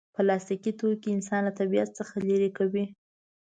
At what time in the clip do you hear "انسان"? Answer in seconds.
1.13-1.41